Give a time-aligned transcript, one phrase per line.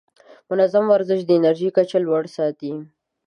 [0.49, 2.73] منظم ورزش د انرژۍ کچه لوړه ساتي.